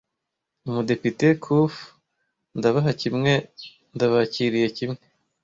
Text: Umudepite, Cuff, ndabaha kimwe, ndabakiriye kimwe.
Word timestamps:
Umudepite, 0.67 1.27
Cuff, 1.43 1.73
ndabaha 2.57 2.91
kimwe, 3.01 3.31
ndabakiriye 3.95 4.67
kimwe. 4.77 4.99